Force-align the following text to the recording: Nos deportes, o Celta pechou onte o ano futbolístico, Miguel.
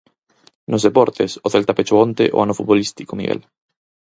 Nos 0.71 0.85
deportes, 0.87 1.31
o 1.45 1.47
Celta 1.53 1.77
pechou 1.77 1.99
onte 2.05 2.23
o 2.35 2.37
ano 2.45 2.57
futbolístico, 2.57 3.11
Miguel. 3.19 3.41